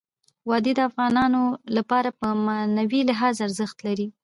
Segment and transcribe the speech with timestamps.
[0.49, 1.41] وادي د افغانانو
[1.77, 4.07] لپاره په معنوي لحاظ ارزښت لري.